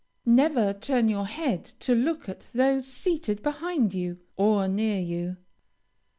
[0.25, 5.37] Never turn your head to look at those seated behind you, or near you.